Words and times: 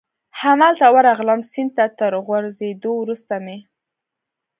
همالته 0.41 0.87
ورغلم، 0.95 1.39
سیند 1.51 1.71
ته 1.77 1.85
تر 1.99 2.13
غورځېدو 2.25 2.91
وروسته 3.01 3.35
مې. 3.45 3.57